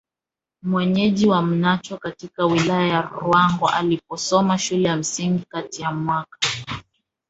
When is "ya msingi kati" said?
4.89-5.81